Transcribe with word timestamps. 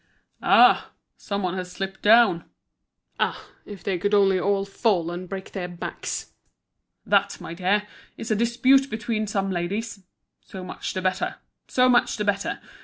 "Ah! 0.41 0.93
some 1.15 1.43
one 1.43 1.53
has 1.55 1.71
slipped 1.71 2.01
down! 2.01 2.45
Ah, 3.19 3.39
if 3.67 3.83
they 3.83 3.99
could 3.99 4.15
only 4.15 4.39
all 4.39 4.65
fall 4.65 5.11
and 5.11 5.29
break 5.29 5.51
their 5.51 5.67
backs! 5.67 6.33
That, 7.05 7.39
my 7.39 7.53
dear, 7.53 7.83
is 8.17 8.31
a 8.31 8.35
dispute 8.35 8.89
between 8.89 9.27
some 9.27 9.51
ladies. 9.51 10.03
So 10.39 10.63
much 10.63 10.95
the 10.95 11.03
better! 11.03 11.35
So 11.67 11.87
much 11.87 12.17
the 12.17 12.25
better! 12.25 12.59